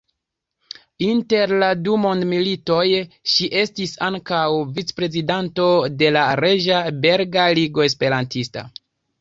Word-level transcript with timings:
Inter 1.07 1.51
la 1.63 1.67
du 1.87 1.97
mondmilitoj 2.05 2.85
ŝi 3.33 3.49
estis 3.65 3.93
ankaŭ 4.07 4.41
vicprezidanto 4.79 5.69
de 6.01 6.11
la 6.19 6.25
Reĝa 6.43 6.83
Belga 7.07 7.49
Ligo 7.61 7.89
Esperantista. 7.93 8.69